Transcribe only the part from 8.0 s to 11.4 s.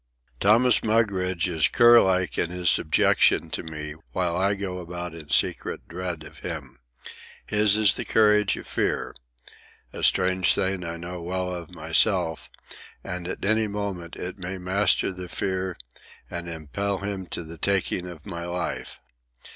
courage of fear,—a strange thing I know